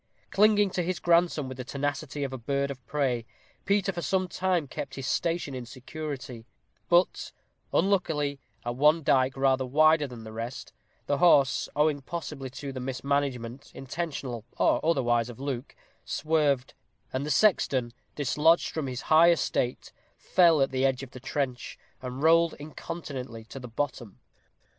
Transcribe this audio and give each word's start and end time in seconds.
Clinging 0.31 0.71
to 0.71 0.81
his 0.81 0.97
grandson 0.97 1.47
with 1.47 1.57
the 1.57 1.63
tenacity 1.63 2.23
of 2.23 2.33
a 2.33 2.37
bird 2.39 2.71
of 2.71 2.83
prey, 2.87 3.23
Peter 3.65 3.91
for 3.93 4.01
some 4.01 4.27
time 4.27 4.67
kept 4.67 4.95
his 4.95 5.05
station 5.05 5.53
in 5.53 5.63
security; 5.63 6.43
but, 6.89 7.31
unluckily, 7.71 8.39
at 8.65 8.75
one 8.75 9.03
dike 9.03 9.37
rather 9.37 9.63
wider 9.63 10.07
than 10.07 10.23
the 10.23 10.31
rest, 10.31 10.73
the 11.05 11.19
horse, 11.19 11.69
owing 11.75 12.01
possibly 12.01 12.49
to 12.49 12.73
the 12.73 12.79
mismanagement, 12.79 13.71
intentional 13.75 14.43
or 14.57 14.83
otherwise, 14.83 15.29
of 15.29 15.39
Luke, 15.39 15.75
swerved; 16.03 16.73
and 17.13 17.23
the 17.23 17.29
sexton, 17.29 17.93
dislodged 18.15 18.69
from 18.71 18.87
his 18.87 19.01
"high 19.01 19.29
estate," 19.29 19.91
fell 20.17 20.63
at 20.63 20.71
the 20.71 20.83
edge 20.83 21.03
of 21.03 21.11
the 21.11 21.19
trench, 21.19 21.77
and 22.01 22.23
rolled 22.23 22.55
incontinently 22.55 23.43
to 23.45 23.59
the 23.59 23.67
bottom. 23.67 24.19